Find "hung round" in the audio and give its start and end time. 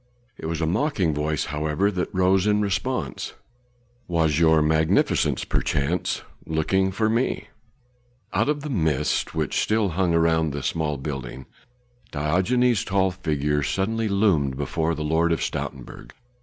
9.89-10.53